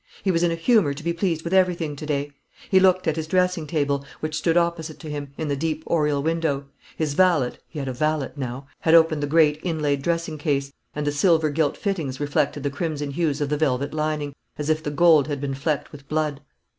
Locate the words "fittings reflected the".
11.77-12.71